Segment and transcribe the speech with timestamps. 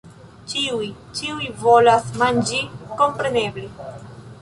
[0.53, 0.87] Ĉiuj...
[1.19, 2.65] ĉiuj volas manĝi
[3.03, 3.73] kompreneble!